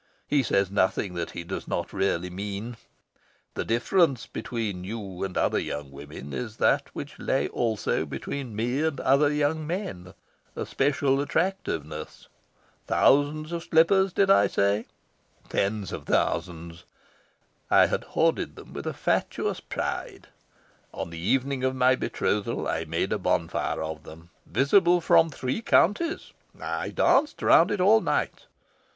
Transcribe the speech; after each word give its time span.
He 0.27 0.41
says 0.41 0.71
nothing 0.71 1.13
that 1.13 1.29
he 1.37 1.43
does 1.43 1.67
not 1.67 1.93
really 1.93 2.31
mean. 2.31 2.77
The 3.53 3.61
indifference 3.61 4.25
between 4.25 4.83
you 4.83 5.23
and 5.23 5.37
other 5.37 5.59
young 5.59 5.91
women 5.91 6.33
is 6.33 6.57
that 6.57 6.89
which 6.93 7.19
lay 7.19 7.47
also 7.49 8.07
between 8.07 8.55
me 8.55 8.81
and 8.83 8.99
other 8.99 9.31
young 9.31 9.67
men: 9.67 10.15
a 10.55 10.65
special 10.65 11.21
attractiveness... 11.21 12.29
Thousands 12.87 13.51
of 13.51 13.61
slippers, 13.61 14.11
did 14.11 14.31
I 14.31 14.47
say? 14.47 14.87
Tens 15.49 15.91
of 15.91 16.07
thousands. 16.07 16.83
I 17.69 17.85
had 17.85 18.03
hoarded 18.05 18.55
them 18.55 18.73
with 18.73 18.87
a 18.87 18.93
fatuous 18.95 19.59
pride. 19.59 20.29
On 20.91 21.11
the 21.11 21.19
evening 21.19 21.63
of 21.63 21.75
my 21.75 21.93
betrothal 21.95 22.67
I 22.67 22.85
made 22.85 23.13
a 23.13 23.19
bonfire 23.19 23.83
of 23.83 24.01
them, 24.01 24.31
visible 24.47 24.99
from 24.99 25.29
three 25.29 25.61
counties. 25.61 26.33
I 26.59 26.89
danced 26.89 27.43
round 27.43 27.69
it 27.69 27.79
all 27.79 28.01
night." 28.01 28.47